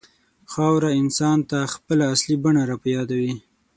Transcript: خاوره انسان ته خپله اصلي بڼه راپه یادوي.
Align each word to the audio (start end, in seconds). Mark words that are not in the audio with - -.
خاوره 0.51 0.89
انسان 1.01 1.37
ته 1.49 1.59
خپله 1.73 2.03
اصلي 2.13 2.35
بڼه 2.43 2.61
راپه 2.69 2.87
یادوي. 2.95 3.33